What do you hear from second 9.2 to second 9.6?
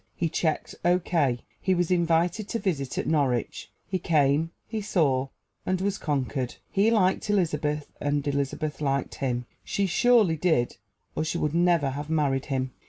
him